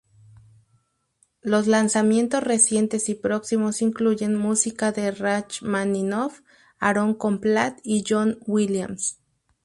[1.43, 6.39] Los lanzamientos recientes y próximos incluyen música de Rachmaninoff,
[6.79, 9.19] Aaron Copland y John Williams.